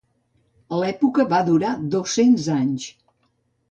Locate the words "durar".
1.51-1.77